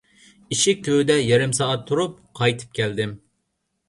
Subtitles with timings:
[0.53, 3.13] ئىشىك تۈۋىدە يېرىم سائەت تۇرۇپ قايتىپ كەلدىم.